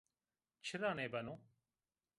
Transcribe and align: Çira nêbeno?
Çira 0.65 0.91
nêbeno? 0.97 1.35